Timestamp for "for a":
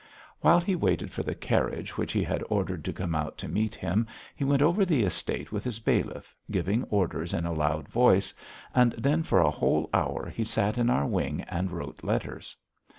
9.21-9.51